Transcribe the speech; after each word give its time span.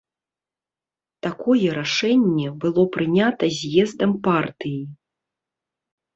Такое 1.27 1.67
рашэнне 1.79 2.47
было 2.65 2.87
прынята 2.97 3.45
з'ездам 3.59 4.11
партыі. 4.31 4.81